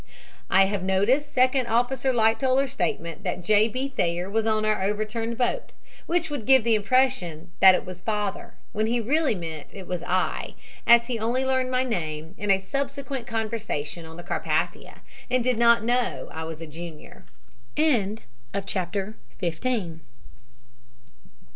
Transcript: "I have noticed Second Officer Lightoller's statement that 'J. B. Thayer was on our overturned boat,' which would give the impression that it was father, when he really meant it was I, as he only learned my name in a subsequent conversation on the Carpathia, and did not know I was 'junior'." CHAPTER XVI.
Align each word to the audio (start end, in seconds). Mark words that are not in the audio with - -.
"I 0.49 0.65
have 0.65 0.81
noticed 0.81 1.31
Second 1.31 1.67
Officer 1.67 2.11
Lightoller's 2.11 2.71
statement 2.71 3.23
that 3.23 3.43
'J. 3.43 3.67
B. 3.67 3.87
Thayer 3.87 4.31
was 4.31 4.47
on 4.47 4.65
our 4.65 4.81
overturned 4.81 5.37
boat,' 5.37 5.73
which 6.07 6.27
would 6.31 6.47
give 6.47 6.63
the 6.63 6.73
impression 6.73 7.51
that 7.59 7.75
it 7.75 7.85
was 7.85 8.01
father, 8.01 8.55
when 8.71 8.87
he 8.87 8.99
really 8.99 9.35
meant 9.35 9.67
it 9.71 9.85
was 9.85 10.01
I, 10.01 10.55
as 10.87 11.05
he 11.05 11.19
only 11.19 11.45
learned 11.45 11.69
my 11.69 11.83
name 11.83 12.33
in 12.39 12.49
a 12.49 12.57
subsequent 12.57 13.27
conversation 13.27 14.03
on 14.07 14.17
the 14.17 14.23
Carpathia, 14.23 15.01
and 15.29 15.43
did 15.43 15.59
not 15.59 15.83
know 15.83 16.29
I 16.33 16.45
was 16.45 16.65
'junior'." 16.65 17.25
CHAPTER 17.77 19.17
XVI. 19.39 19.99